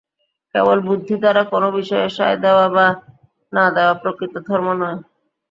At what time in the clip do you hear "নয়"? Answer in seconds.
4.81-4.97